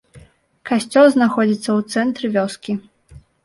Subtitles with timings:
[0.69, 2.71] Касцёл знаходзіцца ў цэнтры вёскі.